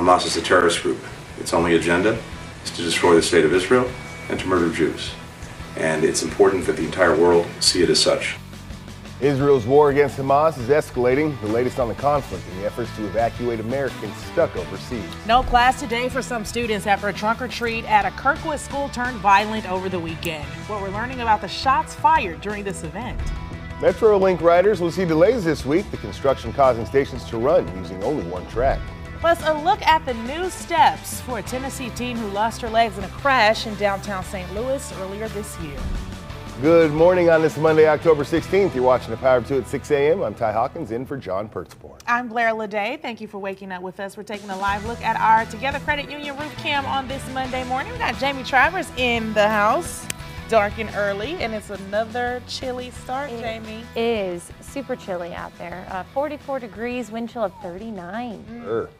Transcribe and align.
Hamas 0.00 0.24
is 0.24 0.34
a 0.38 0.40
terrorist 0.40 0.82
group. 0.82 0.98
Its 1.38 1.52
only 1.52 1.76
agenda 1.76 2.18
is 2.64 2.70
to 2.70 2.82
destroy 2.82 3.14
the 3.14 3.20
state 3.20 3.44
of 3.44 3.52
Israel 3.52 3.86
and 4.30 4.40
to 4.40 4.46
murder 4.46 4.72
Jews. 4.72 5.10
And 5.76 6.04
it's 6.04 6.22
important 6.22 6.64
that 6.66 6.76
the 6.76 6.84
entire 6.86 7.14
world 7.14 7.46
see 7.60 7.82
it 7.82 7.90
as 7.90 8.00
such. 8.00 8.36
Israel's 9.20 9.66
war 9.66 9.90
against 9.90 10.16
Hamas 10.16 10.56
is 10.56 10.68
escalating. 10.68 11.38
The 11.42 11.48
latest 11.48 11.78
on 11.78 11.88
the 11.88 11.94
conflict 11.94 12.42
and 12.50 12.62
the 12.62 12.64
efforts 12.64 12.88
to 12.96 13.04
evacuate 13.04 13.60
Americans 13.60 14.16
stuck 14.32 14.56
overseas. 14.56 15.04
No 15.26 15.42
class 15.42 15.78
today 15.78 16.08
for 16.08 16.22
some 16.22 16.46
students 16.46 16.86
after 16.86 17.08
a 17.08 17.12
trunk 17.12 17.42
or 17.42 17.48
treat 17.48 17.84
at 17.84 18.06
a 18.06 18.10
Kirkwood 18.12 18.58
school 18.58 18.88
turned 18.88 19.18
violent 19.18 19.70
over 19.70 19.90
the 19.90 20.00
weekend. 20.00 20.46
What 20.66 20.80
we're 20.80 20.88
learning 20.88 21.20
about 21.20 21.42
the 21.42 21.48
shots 21.48 21.94
fired 21.94 22.40
during 22.40 22.64
this 22.64 22.84
event. 22.84 23.20
Metrolink 23.80 24.40
riders 24.40 24.80
will 24.80 24.90
see 24.90 25.04
delays 25.04 25.44
this 25.44 25.66
week, 25.66 25.90
the 25.90 25.98
construction 25.98 26.54
causing 26.54 26.86
stations 26.86 27.22
to 27.26 27.36
run 27.36 27.68
using 27.76 28.02
only 28.02 28.24
one 28.30 28.46
track. 28.48 28.80
Plus, 29.20 29.38
a 29.46 29.52
look 29.52 29.82
at 29.82 30.04
the 30.06 30.14
new 30.14 30.48
steps 30.48 31.20
for 31.20 31.38
a 31.38 31.42
Tennessee 31.42 31.90
teen 31.90 32.16
who 32.16 32.26
lost 32.28 32.62
her 32.62 32.70
legs 32.70 32.96
in 32.96 33.04
a 33.04 33.08
crash 33.08 33.66
in 33.66 33.74
downtown 33.74 34.24
St. 34.24 34.50
Louis 34.54 34.92
earlier 34.98 35.28
this 35.28 35.58
year. 35.60 35.78
Good 36.62 36.92
morning 36.92 37.28
on 37.28 37.42
this 37.42 37.58
Monday, 37.58 37.86
October 37.86 38.24
16th. 38.24 38.74
You're 38.74 38.82
watching 38.84 39.10
the 39.10 39.16
Power 39.18 39.36
of 39.38 39.46
2 39.48 39.58
at 39.58 39.68
6 39.68 39.90
a.m. 39.90 40.22
I'm 40.22 40.34
Ty 40.34 40.52
Hawkins 40.52 40.90
in 40.90 41.04
for 41.04 41.16
John 41.18 41.48
Pertzborn. 41.50 42.00
I'm 42.06 42.28
Blair 42.28 42.52
Lede. 42.52 43.00
Thank 43.00 43.20
you 43.20 43.28
for 43.28 43.38
waking 43.38 43.72
up 43.72 43.82
with 43.82 44.00
us. 44.00 44.16
We're 44.16 44.22
taking 44.22 44.48
a 44.50 44.56
live 44.56 44.84
look 44.86 45.00
at 45.02 45.16
our 45.16 45.44
Together 45.50 45.78
Credit 45.80 46.10
Union 46.10 46.36
roof 46.38 46.54
cam 46.56 46.86
on 46.86 47.06
this 47.06 47.22
Monday 47.32 47.64
morning. 47.64 47.92
We 47.92 47.98
got 47.98 48.16
Jamie 48.16 48.42
Travers 48.42 48.90
in 48.98 49.32
the 49.34 49.48
house, 49.48 50.06
dark 50.48 50.78
and 50.78 50.90
early, 50.96 51.34
and 51.42 51.54
it's 51.54 51.70
another 51.70 52.42
chilly 52.46 52.90
start, 52.90 53.30
It 53.30 53.40
Jamie. 53.40 53.84
is 53.96 54.50
super 54.60 54.96
chilly 54.96 55.32
out 55.34 55.56
there. 55.58 55.86
Uh, 55.90 56.04
44 56.14 56.58
degrees, 56.60 57.10
wind 57.10 57.30
chill 57.30 57.44
of 57.44 57.52
39. 57.62 58.64
Er, 58.66 58.90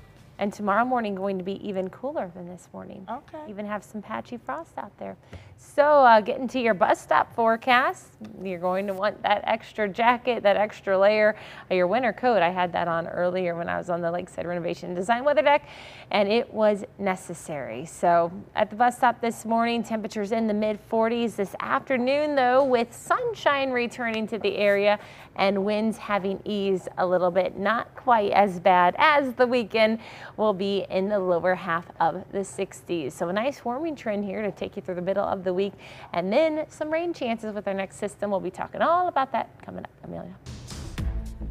And 0.40 0.50
tomorrow 0.50 0.86
morning 0.86 1.14
going 1.14 1.36
to 1.36 1.44
be 1.44 1.60
even 1.66 1.90
cooler 1.90 2.32
than 2.34 2.48
this 2.48 2.66
morning. 2.72 3.06
Okay. 3.10 3.38
Even 3.46 3.66
have 3.66 3.84
some 3.84 4.00
patchy 4.00 4.38
frost 4.38 4.72
out 4.78 4.96
there. 4.98 5.18
So 5.58 5.84
uh, 5.84 6.22
getting 6.22 6.48
to 6.48 6.58
your 6.58 6.72
bus 6.72 6.98
stop 6.98 7.34
forecast, 7.34 8.08
you're 8.42 8.58
going 8.58 8.86
to 8.86 8.94
want 8.94 9.22
that 9.22 9.42
extra 9.44 9.86
jacket, 9.86 10.42
that 10.42 10.56
extra 10.56 10.98
layer, 10.98 11.36
uh, 11.70 11.74
your 11.74 11.86
winter 11.86 12.14
coat. 12.14 12.40
I 12.40 12.48
had 12.48 12.72
that 12.72 12.88
on 12.88 13.06
earlier 13.06 13.54
when 13.54 13.68
I 13.68 13.76
was 13.76 13.90
on 13.90 14.00
the 14.00 14.10
Lakeside 14.10 14.46
Renovation 14.46 14.88
and 14.88 14.96
Design 14.96 15.22
weather 15.22 15.42
deck, 15.42 15.68
and 16.10 16.26
it 16.32 16.52
was 16.52 16.84
necessary. 16.98 17.84
So 17.84 18.32
at 18.56 18.70
the 18.70 18.76
bus 18.76 18.96
stop 18.96 19.20
this 19.20 19.44
morning, 19.44 19.82
temperatures 19.82 20.32
in 20.32 20.46
the 20.46 20.54
mid 20.54 20.78
40s. 20.90 21.36
This 21.36 21.54
afternoon, 21.60 22.34
though, 22.34 22.64
with 22.64 22.94
sunshine 22.96 23.70
returning 23.70 24.26
to 24.28 24.38
the 24.38 24.56
area 24.56 24.98
and 25.36 25.64
winds 25.64 25.98
having 25.98 26.40
eased 26.46 26.88
a 26.96 27.06
little 27.06 27.30
bit, 27.30 27.58
not 27.58 27.94
quite 27.94 28.32
as 28.32 28.58
bad 28.58 28.94
as 28.98 29.34
the 29.34 29.46
weekend 29.46 29.98
will 30.36 30.52
be 30.52 30.86
in 30.90 31.08
the 31.08 31.18
lower 31.18 31.54
half 31.54 31.86
of 32.00 32.24
the 32.32 32.38
60s. 32.38 33.12
So 33.12 33.28
a 33.28 33.32
nice 33.32 33.64
warming 33.64 33.96
trend 33.96 34.24
here 34.24 34.42
to 34.42 34.50
take 34.50 34.76
you 34.76 34.82
through 34.82 34.96
the 34.96 35.02
middle 35.02 35.24
of 35.24 35.44
the 35.44 35.52
week. 35.52 35.72
And 36.12 36.32
then 36.32 36.66
some 36.68 36.90
rain 36.90 37.12
chances 37.12 37.54
with 37.54 37.66
our 37.66 37.74
next 37.74 37.96
system. 37.96 38.30
We'll 38.30 38.40
be 38.40 38.50
talking 38.50 38.82
all 38.82 39.08
about 39.08 39.32
that 39.32 39.50
coming 39.64 39.84
up. 39.84 39.90
Amelia. 40.04 40.34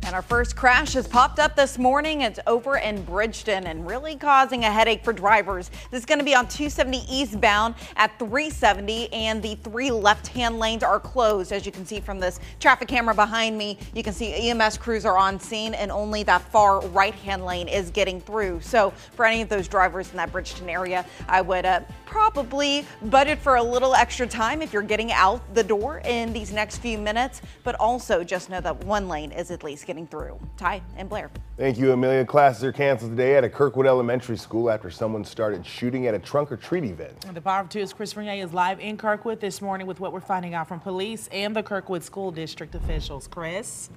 And 0.04 0.16
our 0.16 0.22
first 0.22 0.56
crash 0.56 0.94
has 0.94 1.08
popped 1.08 1.40
up 1.40 1.56
this 1.56 1.78
morning. 1.78 2.22
It's 2.22 2.40
over 2.48 2.78
in 2.78 3.04
Bridgeton 3.04 3.68
and 3.68 3.86
really 3.86 4.16
causing 4.16 4.64
a 4.64 4.72
headache 4.72 5.04
for 5.04 5.14
drivers. 5.14 5.70
This 5.92 6.00
is 6.00 6.06
going 6.06 6.20
to 6.20 6.26
be 6.26 6.34
on 6.34 6.48
270 6.48 7.04
eastbound 7.10 7.76
at 7.96 8.18
370, 8.18 9.12
and 9.14 9.44
the 9.44 9.56
three 9.56 9.92
left-hand 9.92 10.58
lanes 10.58 10.84
are 10.84 11.00
closed. 11.00 11.52
As 11.52 11.66
you 11.66 11.72
can 11.72 11.86
see 11.86 12.00
from 12.00 12.20
this 12.20 12.40
traffic 12.60 12.88
camera 12.88 13.14
behind 13.14 13.58
me, 13.58 13.78
you 13.94 14.02
can 14.02 14.14
see 14.14 14.50
EMS 14.50 14.78
crews 14.78 15.06
are 15.06 15.18
on 15.18 15.40
scene, 15.40 15.74
and 15.74 15.92
only 15.92 16.24
that 16.24 16.42
far 16.42 16.82
right-hand 16.88 17.46
lane 17.46 17.68
is 17.68 17.92
getting 17.92 18.20
through. 18.22 18.62
So 18.62 18.92
for 19.16 19.26
any 19.26 19.42
of 19.42 19.50
those 19.50 19.68
drivers 19.68 20.10
in 20.12 20.18
that 20.18 20.32
Bridgeton 20.32 20.70
area, 20.70 21.06
I 21.28 21.42
would 21.42 21.66
uh, 21.66 21.82
probably 22.10 22.86
budget 23.04 23.40
for 23.40 23.56
a 23.56 23.64
little 23.64 23.96
extra 23.96 24.28
time 24.28 24.62
if 24.62 24.74
you're 24.74 24.82
getting 24.82 25.12
out 25.12 25.42
the 25.54 25.64
door 25.64 26.02
in 26.06 26.34
these 26.34 26.52
next 26.52 26.78
few 26.78 26.98
minutes, 26.98 27.42
but 27.64 27.76
also 27.80 28.24
just 28.24 28.50
know 28.50 28.60
that 28.60 28.84
one 28.84 29.08
lane 29.08 29.32
is 29.32 29.52
at 29.52 29.64
least 29.64 29.86
getting 29.86 30.08
through. 30.08 30.40
Ty 30.58 30.82
and 30.98 31.08
Blair. 31.08 31.30
Thank 31.58 31.78
you, 31.78 31.92
Amelia. 31.92 32.26
Classes 32.26 32.64
are 32.64 32.72
canceled 32.72 33.12
today 33.12 33.36
at 33.36 33.44
a 33.44 33.50
Kirkwood 33.50 33.86
Elementary 33.86 34.38
School 34.38 34.70
after 34.70 34.90
someone 34.90 35.24
started 35.24 35.66
shooting 35.66 36.08
at 36.08 36.14
a 36.14 36.20
trunk 36.20 36.52
or 36.52 36.58
treat 36.58 36.84
event. 36.84 37.26
And 37.26 37.36
the 37.36 37.42
Power 37.42 37.62
of 37.62 37.70
Two's 37.70 37.94
Chris 37.94 38.16
Regnier 38.16 38.44
is 38.44 38.54
live 38.54 38.80
in 38.80 38.98
Kirkwood 38.98 39.40
this 39.40 39.62
morning 39.62 39.86
with 39.86 40.00
what 40.00 40.12
we're 40.12 40.20
finding 40.20 40.54
out 40.54 40.68
from 40.68 40.80
police 40.80 41.30
and 41.32 41.56
the 41.56 41.64
Kirkwood 41.64 42.04
School 42.04 42.32
District 42.32 42.74
officials. 42.76 43.28
Chris? 43.28 43.90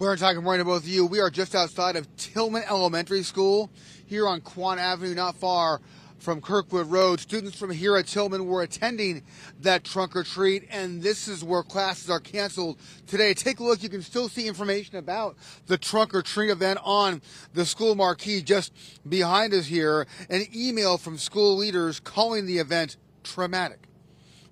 Ty, 0.00 0.34
good 0.34 0.42
morning 0.42 0.60
to 0.60 0.64
both 0.64 0.82
of 0.82 0.88
you. 0.88 1.06
We 1.06 1.20
are 1.20 1.30
just 1.30 1.54
outside 1.54 1.96
of 1.96 2.14
Tillman 2.16 2.64
Elementary 2.68 3.22
School 3.22 3.70
here 4.04 4.28
on 4.28 4.42
Quan 4.42 4.78
Avenue, 4.78 5.14
not 5.14 5.36
far 5.36 5.80
from 6.18 6.42
Kirkwood 6.42 6.88
Road. 6.88 7.20
Students 7.20 7.56
from 7.56 7.70
here 7.70 7.96
at 7.96 8.06
Tillman 8.06 8.44
were 8.44 8.62
attending 8.62 9.22
that 9.60 9.84
trunk 9.84 10.14
or 10.14 10.22
treat, 10.22 10.66
and 10.68 11.00
this 11.00 11.26
is 11.26 11.42
where 11.42 11.62
classes 11.62 12.10
are 12.10 12.20
canceled 12.20 12.78
today. 13.06 13.32
Take 13.34 13.60
a 13.60 13.64
look. 13.64 13.82
You 13.82 13.88
can 13.88 14.02
still 14.02 14.28
see 14.28 14.46
information 14.46 14.96
about 14.96 15.36
the 15.68 15.78
trunk 15.78 16.12
or 16.12 16.22
treat 16.22 16.50
event 16.50 16.80
on 16.82 17.22
the 17.54 17.64
school 17.64 17.94
marquee 17.94 18.42
just 18.42 18.74
behind 19.08 19.54
us 19.54 19.66
here. 19.66 20.06
An 20.28 20.44
email 20.54 20.98
from 20.98 21.16
school 21.16 21.56
leaders 21.56 22.00
calling 22.00 22.46
the 22.46 22.58
event 22.58 22.96
traumatic. 23.22 23.88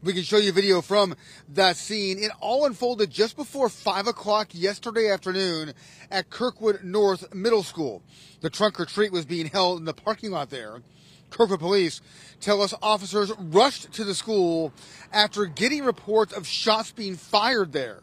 We 0.04 0.12
can 0.12 0.24
show 0.24 0.38
you 0.38 0.50
video 0.50 0.80
from 0.80 1.14
that 1.50 1.76
scene. 1.76 2.18
It 2.18 2.32
all 2.40 2.66
unfolded 2.66 3.08
just 3.08 3.36
before 3.36 3.68
5 3.68 4.08
o'clock 4.08 4.48
yesterday 4.50 5.08
afternoon 5.08 5.74
at 6.10 6.28
Kirkwood 6.28 6.82
North 6.82 7.32
Middle 7.32 7.62
School. 7.62 8.02
The 8.40 8.50
trunk 8.50 8.80
or 8.80 8.84
treat 8.84 9.12
was 9.12 9.24
being 9.24 9.46
held 9.46 9.78
in 9.78 9.84
the 9.84 9.94
parking 9.94 10.32
lot 10.32 10.50
there. 10.50 10.82
Kirkwood 11.30 11.60
police 11.60 12.00
tell 12.40 12.62
us 12.62 12.74
officers 12.82 13.30
rushed 13.38 13.92
to 13.92 14.02
the 14.02 14.16
school 14.16 14.72
after 15.12 15.46
getting 15.46 15.84
reports 15.84 16.32
of 16.32 16.48
shots 16.48 16.90
being 16.90 17.14
fired 17.14 17.72
there. 17.72 18.00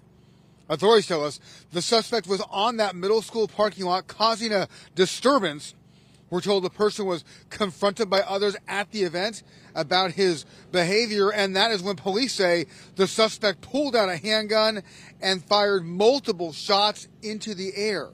Authorities 0.69 1.07
tell 1.07 1.25
us 1.25 1.41
the 1.73 1.81
suspect 1.81 2.27
was 2.27 2.41
on 2.49 2.77
that 2.77 2.95
middle 2.95 3.21
school 3.21 3.49
parking 3.49 3.83
lot 3.83 4.07
causing 4.07 4.53
a 4.53 4.69
disturbance. 4.95 5.75
We're 6.29 6.41
told 6.41 6.63
the 6.63 6.69
person 6.69 7.05
was 7.05 7.23
confronted 7.49 8.09
by 8.09 8.21
others 8.21 8.55
at 8.67 8.91
the 8.91 9.03
event 9.03 9.43
about 9.73 10.11
his 10.11 10.45
behavior, 10.71 11.31
and 11.31 11.55
that 11.55 11.71
is 11.71 11.81
when 11.81 11.95
police 11.95 12.33
say 12.33 12.65
the 12.95 13.07
suspect 13.07 13.61
pulled 13.61 13.95
out 13.95 14.09
a 14.09 14.17
handgun 14.17 14.83
and 15.21 15.43
fired 15.43 15.85
multiple 15.85 16.53
shots 16.53 17.07
into 17.21 17.55
the 17.55 17.75
air. 17.75 18.09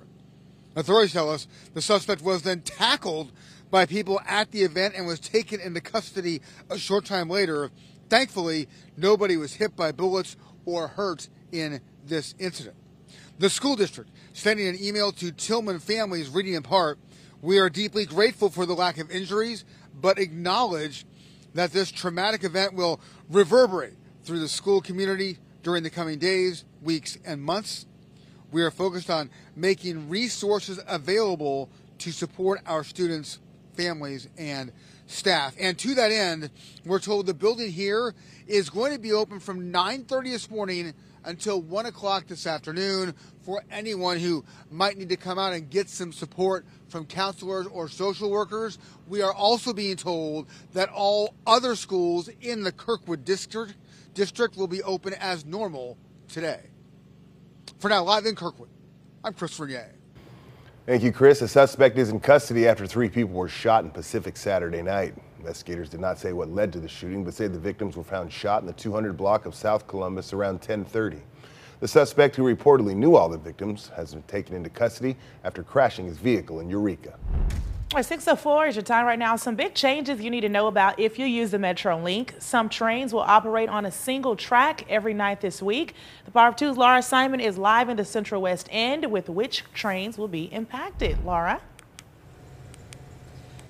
Authorities 0.75 1.13
tell 1.13 1.29
us 1.29 1.47
the 1.73 1.81
suspect 1.81 2.21
was 2.21 2.41
then 2.41 2.61
tackled 2.61 3.31
by 3.71 3.85
people 3.85 4.21
at 4.27 4.51
the 4.51 4.61
event 4.61 4.93
and 4.95 5.05
was 5.05 5.19
taken 5.19 5.59
into 5.59 5.81
custody 5.81 6.41
a 6.69 6.77
short 6.77 7.05
time 7.05 7.29
later. 7.29 7.71
Thankfully, 8.09 8.67
nobody 8.95 9.37
was 9.37 9.55
hit 9.55 9.75
by 9.75 9.91
bullets 9.91 10.37
or 10.65 10.87
hurt 10.87 11.29
in 11.51 11.81
this 12.05 12.35
incident. 12.39 12.75
The 13.39 13.49
school 13.49 13.75
district 13.75 14.11
sending 14.33 14.67
an 14.67 14.77
email 14.81 15.11
to 15.13 15.31
Tillman 15.31 15.79
families 15.79 16.29
reading 16.29 16.53
in 16.53 16.63
part, 16.63 16.99
we 17.45 17.59
are 17.59 17.69
deeply 17.69 18.05
grateful 18.05 18.49
for 18.49 18.65
the 18.65 18.73
lack 18.73 18.97
of 18.97 19.11
injuries, 19.11 19.65
but 20.01 20.17
acknowledge 20.17 21.05
that 21.53 21.71
this 21.71 21.91
traumatic 21.91 22.43
event 22.43 22.73
will 22.73 22.99
reverberate 23.29 23.93
through 24.23 24.39
the 24.39 24.49
school 24.49 24.81
community 24.81 25.37
during 25.61 25.83
the 25.83 25.89
coming 25.91 26.17
days, 26.17 26.65
weeks, 26.81 27.19
and 27.23 27.39
months. 27.39 27.85
We 28.51 28.63
are 28.63 28.71
focused 28.71 29.11
on 29.11 29.29
making 29.55 30.09
resources 30.09 30.79
available 30.87 31.69
to 31.99 32.11
support 32.11 32.61
our 32.65 32.83
students, 32.83 33.37
families, 33.77 34.27
and 34.39 34.71
staff. 35.05 35.55
And 35.59 35.77
to 35.79 35.93
that 35.95 36.11
end, 36.11 36.49
we're 36.83 36.99
told 36.99 37.27
the 37.27 37.35
building 37.35 37.71
here 37.71 38.15
is 38.47 38.71
going 38.71 38.91
to 38.91 38.99
be 38.99 39.13
open 39.13 39.39
from 39.39 39.71
9:30 39.71 40.31
this 40.31 40.49
morning 40.49 40.95
until 41.25 41.61
1 41.61 41.85
o'clock 41.87 42.27
this 42.27 42.47
afternoon 42.47 43.13
for 43.43 43.63
anyone 43.69 44.17
who 44.17 44.43
might 44.71 44.97
need 44.97 45.09
to 45.09 45.17
come 45.17 45.37
out 45.37 45.53
and 45.53 45.69
get 45.69 45.89
some 45.89 46.11
support 46.13 46.65
from 46.87 47.05
counselors 47.05 47.67
or 47.67 47.87
social 47.89 48.29
workers. 48.31 48.77
We 49.07 49.21
are 49.21 49.33
also 49.33 49.73
being 49.73 49.97
told 49.97 50.47
that 50.73 50.89
all 50.89 51.35
other 51.45 51.75
schools 51.75 52.29
in 52.41 52.63
the 52.63 52.71
Kirkwood 52.71 53.25
district 53.25 53.75
district 54.13 54.55
will 54.55 54.67
be 54.67 54.81
open 54.81 55.13
as 55.13 55.45
normal 55.45 55.97
today. 56.29 56.61
For 57.79 57.89
now, 57.89 58.03
live 58.03 58.25
in 58.25 58.35
Kirkwood, 58.35 58.69
I'm 59.23 59.33
Chris 59.33 59.59
Regnier. 59.59 59.93
Thank 60.85 61.01
you, 61.01 61.11
Chris. 61.11 61.41
A 61.41 61.47
suspect 61.47 61.97
is 61.97 62.11
in 62.11 62.19
custody 62.19 62.67
after 62.67 62.85
three 62.85 63.09
people 63.09 63.33
were 63.33 63.47
shot 63.47 63.83
in 63.83 63.89
Pacific 63.89 64.37
Saturday 64.37 64.83
night. 64.83 65.15
Investigators 65.39 65.89
did 65.89 65.99
not 65.99 66.19
say 66.19 66.31
what 66.31 66.51
led 66.51 66.71
to 66.73 66.79
the 66.79 66.87
shooting, 66.87 67.23
but 67.23 67.33
say 67.33 67.47
the 67.47 67.57
victims 67.57 67.97
were 67.97 68.03
found 68.03 68.31
shot 68.31 68.61
in 68.61 68.67
the 68.67 68.73
200 68.73 69.17
block 69.17 69.47
of 69.47 69.55
South 69.55 69.87
Columbus 69.87 70.31
around 70.31 70.57
1030. 70.57 71.17
The 71.79 71.87
suspect, 71.87 72.35
who 72.35 72.43
reportedly 72.43 72.95
knew 72.95 73.15
all 73.15 73.29
the 73.29 73.37
victims, 73.39 73.89
has 73.95 74.13
been 74.13 74.21
taken 74.23 74.55
into 74.55 74.69
custody 74.69 75.17
after 75.43 75.63
crashing 75.63 76.05
his 76.05 76.19
vehicle 76.19 76.59
in 76.59 76.69
Eureka. 76.69 77.17
At 77.93 78.05
604 78.07 78.67
is 78.67 78.75
your 78.75 78.83
time 78.83 79.05
right 79.05 79.17
now. 79.17 79.35
Some 79.35 79.55
big 79.55 79.75
changes 79.75 80.19
you 80.19 80.31
need 80.31 80.41
to 80.41 80.49
know 80.49 80.67
about 80.67 80.99
if 80.99 81.19
you 81.19 81.25
use 81.25 81.51
the 81.51 81.59
Metro 81.59 81.97
Link. 82.01 82.33
Some 82.39 82.67
trains 82.67 83.13
will 83.13 83.21
operate 83.21 83.69
on 83.69 83.85
a 83.85 83.91
single 83.91 84.35
track 84.35 84.85
every 84.89 85.13
night 85.13 85.39
this 85.39 85.61
week. 85.61 85.93
The 86.25 86.31
Power 86.31 86.49
of 86.49 86.55
Two's 86.55 86.77
Laura 86.77 87.01
Simon 87.01 87.39
is 87.39 87.57
live 87.57 87.87
in 87.87 87.95
the 87.95 88.03
Central 88.03 88.41
West 88.41 88.67
End 88.71 89.09
with 89.09 89.29
which 89.29 89.63
trains 89.73 90.17
will 90.17 90.27
be 90.27 90.45
impacted. 90.51 91.23
Laura? 91.23 91.61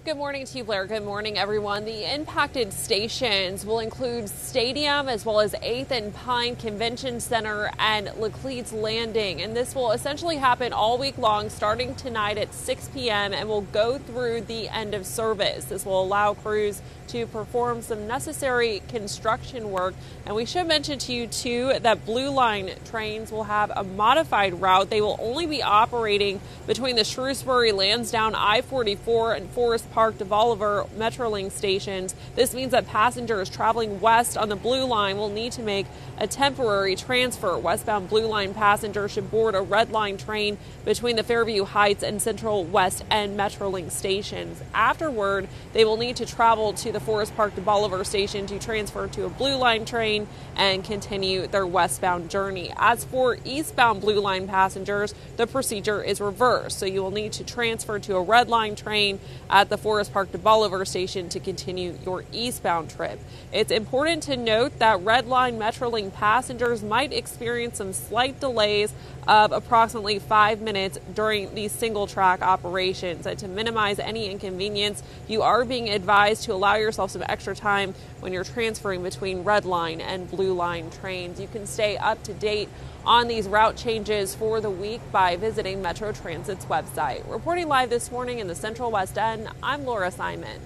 Good 0.05 0.17
morning 0.17 0.45
to 0.45 0.57
you, 0.59 0.63
Blair. 0.63 0.85
Good 0.85 1.03
morning, 1.03 1.35
everyone. 1.35 1.83
The 1.83 2.13
impacted 2.13 2.71
stations 2.71 3.65
will 3.65 3.79
include 3.79 4.29
Stadium 4.29 5.09
as 5.09 5.25
well 5.25 5.39
as 5.39 5.53
8th 5.55 5.89
and 5.89 6.13
Pine 6.13 6.55
Convention 6.57 7.19
Center 7.19 7.71
and 7.79 8.11
Laclede's 8.19 8.71
Landing. 8.71 9.41
And 9.41 9.57
this 9.57 9.73
will 9.73 9.93
essentially 9.93 10.35
happen 10.35 10.73
all 10.73 10.99
week 10.99 11.17
long, 11.17 11.49
starting 11.49 11.95
tonight 11.95 12.37
at 12.37 12.53
6 12.53 12.89
p.m. 12.89 13.33
and 13.33 13.49
will 13.49 13.61
go 13.61 13.97
through 13.97 14.41
the 14.41 14.69
end 14.69 14.93
of 14.93 15.07
service. 15.07 15.65
This 15.65 15.87
will 15.87 16.03
allow 16.03 16.35
crews 16.35 16.83
to 17.07 17.25
perform 17.25 17.81
some 17.81 18.07
necessary 18.07 18.83
construction 18.87 19.71
work. 19.71 19.95
And 20.27 20.35
we 20.35 20.45
should 20.45 20.67
mention 20.67 20.99
to 20.99 21.13
you, 21.13 21.25
too, 21.25 21.73
that 21.79 22.05
Blue 22.05 22.29
Line 22.29 22.69
trains 22.85 23.31
will 23.31 23.45
have 23.45 23.71
a 23.75 23.83
modified 23.83 24.61
route. 24.61 24.91
They 24.91 25.01
will 25.01 25.17
only 25.19 25.47
be 25.47 25.63
operating 25.63 26.41
between 26.67 26.95
the 26.95 27.03
Shrewsbury, 27.03 27.71
Lansdowne, 27.71 28.35
I 28.35 28.61
44, 28.61 29.33
and 29.33 29.49
Forest 29.49 29.91
Park 29.95 30.17
DeBaliviere 30.17 30.89
Metrolink 30.89 31.53
stations. 31.53 32.15
This 32.35 32.53
means 32.53 32.73
that 32.73 32.85
passengers 32.85 33.49
traveling 33.49 34.01
west 34.01 34.37
on 34.37 34.49
the 34.49 34.57
Blue 34.57 34.83
Line 34.83 35.15
will 35.15 35.29
need 35.29 35.53
to 35.53 35.61
make 35.61 35.85
a 36.17 36.27
temporary 36.27 36.97
transfer. 36.97 37.57
Westbound 37.57 38.09
Blue 38.09 38.25
Line 38.25 38.53
passengers 38.53 39.11
should 39.11 39.31
board 39.31 39.55
a 39.55 39.61
Red 39.61 39.91
Line 39.91 40.17
train 40.17 40.57
between 40.83 41.15
the 41.15 41.23
Fairview 41.23 41.63
Heights 41.63 42.03
and 42.03 42.21
Central 42.21 42.65
West 42.65 43.05
End 43.09 43.39
Metrolink 43.39 43.89
stations. 43.89 44.61
Afterward, 44.73 45.47
they 45.71 45.85
will 45.85 45.95
need 45.95 46.17
to 46.17 46.25
travel 46.25 46.73
to 46.73 46.91
the 46.91 46.99
Forest 46.99 47.33
Park 47.37 47.55
DeBaliviere 47.55 48.05
station 48.05 48.45
to 48.47 48.59
transfer 48.59 49.07
to 49.07 49.23
a 49.23 49.29
Blue 49.29 49.55
Line 49.55 49.85
train 49.85 50.27
and 50.57 50.83
continue 50.83 51.47
their 51.47 51.65
westbound 51.65 52.29
journey. 52.29 52.73
As 52.75 53.05
for 53.05 53.37
eastbound 53.45 54.01
Blue 54.01 54.19
Line 54.19 54.45
passengers, 54.45 55.15
the 55.37 55.47
procedure 55.47 56.03
is 56.03 56.19
reversed. 56.19 56.79
So 56.79 56.85
you 56.85 57.01
will 57.01 57.11
need 57.11 57.31
to 57.31 57.45
transfer 57.45 57.97
to 57.97 58.17
a 58.17 58.21
Red 58.21 58.49
Line 58.49 58.75
train 58.75 59.21
at 59.49 59.69
the 59.69 59.84
Forest 59.85 60.13
Park 60.13 60.31
DeBaliviere 60.31 60.87
station 60.87 61.29
to 61.29 61.39
continue 61.39 61.95
your 62.03 62.23
eastbound 62.31 62.89
trip. 62.89 63.19
It's 63.53 63.71
important 63.71 64.23
to 64.23 64.35
note 64.35 64.79
that 64.79 65.01
Red 65.01 65.27
Line 65.27 65.59
Metrolink 65.59 66.11
passengers 66.15 66.81
might 66.81 67.13
experience 67.13 67.77
some 67.77 67.93
slight 67.93 68.39
delays 68.39 68.91
of 69.27 69.51
approximately 69.51 70.17
five 70.17 70.59
minutes 70.59 70.97
during 71.13 71.53
these 71.53 71.71
single 71.71 72.07
track 72.07 72.41
operations. 72.41 73.27
And 73.27 73.37
to 73.37 73.47
minimize 73.47 73.99
any 73.99 74.31
inconvenience, 74.31 75.03
you 75.27 75.43
are 75.43 75.63
being 75.63 75.87
advised 75.89 76.45
to 76.45 76.53
allow 76.53 76.77
yourself 76.77 77.11
some 77.11 77.23
extra 77.29 77.55
time 77.55 77.93
when 78.21 78.33
you're 78.33 78.43
transferring 78.43 79.03
between 79.03 79.43
Red 79.43 79.65
Line 79.65 80.01
and 80.01 80.29
Blue 80.31 80.53
Line 80.53 80.89
trains. 80.89 81.39
You 81.39 81.47
can 81.47 81.67
stay 81.67 81.95
up 81.95 82.23
to 82.23 82.33
date 82.33 82.69
on 83.05 83.27
these 83.27 83.47
route 83.47 83.77
changes 83.77 84.33
for 84.33 84.59
the 84.59 84.69
week 84.69 84.99
by 85.11 85.35
visiting 85.35 85.79
Metro 85.79 86.11
Transit's 86.11 86.65
website. 86.65 87.29
Reporting 87.29 87.67
live 87.67 87.91
this 87.91 88.11
morning 88.11 88.39
in 88.39 88.47
the 88.47 88.55
Central 88.55 88.89
West 88.89 89.17
End, 89.17 89.47
Laura 89.83 90.11
Simon. 90.11 90.61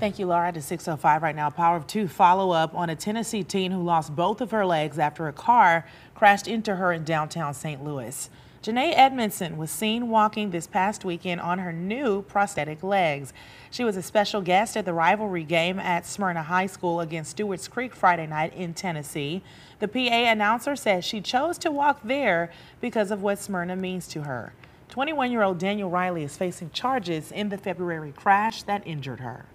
Thank 0.00 0.18
you, 0.18 0.26
Laura. 0.26 0.50
To 0.52 0.60
605 0.60 1.22
right 1.22 1.36
now. 1.36 1.50
Power 1.50 1.76
of 1.76 1.86
Two 1.86 2.08
follow 2.08 2.50
up 2.50 2.74
on 2.74 2.90
a 2.90 2.96
Tennessee 2.96 3.44
teen 3.44 3.70
who 3.70 3.82
lost 3.82 4.16
both 4.16 4.40
of 4.40 4.50
her 4.50 4.66
legs 4.66 4.98
after 4.98 5.28
a 5.28 5.32
car 5.32 5.86
crashed 6.14 6.48
into 6.48 6.76
her 6.76 6.92
in 6.92 7.04
downtown 7.04 7.54
St. 7.54 7.84
Louis. 7.84 8.28
Janae 8.64 8.94
Edmondson 8.96 9.58
was 9.58 9.70
seen 9.70 10.08
walking 10.08 10.50
this 10.50 10.66
past 10.66 11.04
weekend 11.04 11.40
on 11.42 11.58
her 11.58 11.70
new 11.70 12.22
prosthetic 12.22 12.82
legs. 12.82 13.34
She 13.70 13.84
was 13.84 13.94
a 13.94 14.02
special 14.02 14.40
guest 14.40 14.74
at 14.74 14.86
the 14.86 14.94
rivalry 14.94 15.44
game 15.44 15.78
at 15.78 16.06
Smyrna 16.06 16.42
High 16.42 16.66
School 16.66 17.00
against 17.00 17.32
Stewart's 17.32 17.68
Creek 17.68 17.94
Friday 17.94 18.26
night 18.26 18.54
in 18.54 18.72
Tennessee. 18.72 19.42
The 19.80 19.88
PA 19.88 19.98
announcer 19.98 20.76
says 20.76 21.04
she 21.04 21.20
chose 21.20 21.58
to 21.58 21.70
walk 21.70 22.00
there 22.02 22.50
because 22.80 23.10
of 23.10 23.22
what 23.22 23.38
Smyrna 23.38 23.76
means 23.76 24.08
to 24.08 24.22
her. 24.22 24.54
21 24.88 25.32
year 25.32 25.42
old 25.42 25.58
Daniel 25.58 25.90
Riley 25.90 26.24
is 26.24 26.36
facing 26.36 26.70
charges 26.70 27.32
in 27.32 27.48
the 27.48 27.58
February 27.58 28.12
crash 28.12 28.62
that 28.64 28.86
injured 28.86 29.20
her. 29.20 29.46